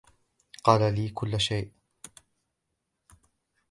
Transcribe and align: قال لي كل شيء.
قال 0.63 0.95
لي 0.95 1.09
كل 1.09 1.41
شيء. 1.41 1.71